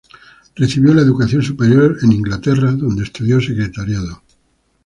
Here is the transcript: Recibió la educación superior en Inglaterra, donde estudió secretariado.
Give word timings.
Recibió 0.55 0.95
la 0.95 1.03
educación 1.03 1.43
superior 1.43 1.99
en 2.01 2.11
Inglaterra, 2.11 2.71
donde 2.71 3.03
estudió 3.03 3.39
secretariado. 3.39 4.23